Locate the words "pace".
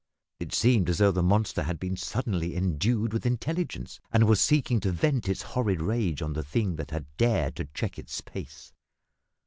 8.19-8.73